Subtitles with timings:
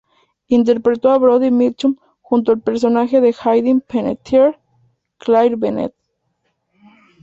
[0.49, 4.57] Interpretó a Brody Mitchum, junto al personaje de Hayden Panettiere,
[5.19, 5.93] Claire Bennett.